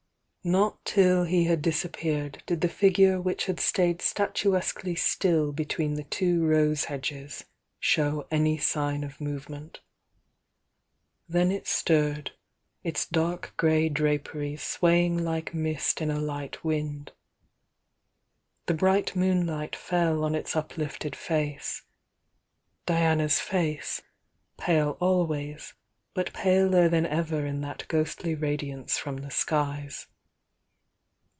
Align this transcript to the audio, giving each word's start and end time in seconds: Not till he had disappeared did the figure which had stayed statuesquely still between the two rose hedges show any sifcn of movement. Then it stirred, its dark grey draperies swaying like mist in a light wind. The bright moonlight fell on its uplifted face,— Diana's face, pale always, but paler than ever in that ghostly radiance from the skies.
Not 0.43 0.83
till 0.85 1.25
he 1.25 1.43
had 1.43 1.61
disappeared 1.61 2.41
did 2.47 2.61
the 2.61 2.67
figure 2.67 3.21
which 3.21 3.45
had 3.45 3.59
stayed 3.59 3.99
statuesquely 4.01 4.95
still 4.97 5.51
between 5.51 5.93
the 5.93 6.03
two 6.03 6.43
rose 6.43 6.85
hedges 6.85 7.43
show 7.79 8.25
any 8.31 8.57
sifcn 8.57 9.05
of 9.05 9.21
movement. 9.21 9.81
Then 11.29 11.51
it 11.51 11.67
stirred, 11.67 12.31
its 12.83 13.05
dark 13.05 13.53
grey 13.55 13.87
draperies 13.87 14.63
swaying 14.63 15.23
like 15.23 15.53
mist 15.53 16.01
in 16.01 16.09
a 16.09 16.19
light 16.19 16.63
wind. 16.63 17.11
The 18.65 18.73
bright 18.73 19.15
moonlight 19.15 19.75
fell 19.75 20.23
on 20.23 20.33
its 20.33 20.55
uplifted 20.55 21.15
face,— 21.15 21.83
Diana's 22.87 23.39
face, 23.39 24.01
pale 24.57 24.97
always, 24.99 25.75
but 26.15 26.33
paler 26.33 26.89
than 26.89 27.05
ever 27.05 27.45
in 27.45 27.61
that 27.61 27.85
ghostly 27.87 28.33
radiance 28.33 28.97
from 28.97 29.17
the 29.17 29.29
skies. 29.29 30.07